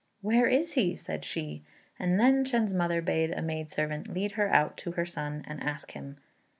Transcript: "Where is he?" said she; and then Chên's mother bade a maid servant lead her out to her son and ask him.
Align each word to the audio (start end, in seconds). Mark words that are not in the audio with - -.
"Where 0.21 0.47
is 0.47 0.73
he?" 0.73 0.95
said 0.95 1.23
she; 1.23 1.63
and 1.99 2.19
then 2.19 2.43
Chên's 2.43 2.73
mother 2.73 3.03
bade 3.03 3.29
a 3.29 3.41
maid 3.43 3.69
servant 3.69 4.11
lead 4.11 4.31
her 4.31 4.47
out 4.51 4.75
to 4.77 4.93
her 4.93 5.05
son 5.05 5.45
and 5.47 5.61
ask 5.61 5.91
him. 5.91 6.17